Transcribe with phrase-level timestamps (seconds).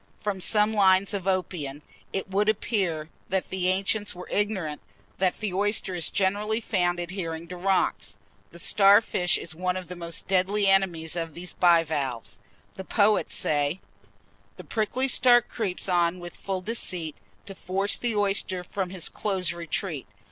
[0.17, 4.81] From some lines of Oppian, it would appear that the ancients were ignorant
[5.19, 8.17] that the oyster is generally found adhering to rocks.
[8.49, 12.39] The starfish is one of the most deadly enemies of these bivalves.
[12.73, 13.75] The poet says:
[14.57, 17.15] The prickly star creeps on with full deceit
[17.45, 20.07] To force the oyster from his close retreat.